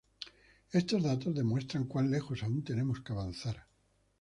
[0.71, 3.67] Estos datos demuestran cuán lejos aún tenemos que avanzar".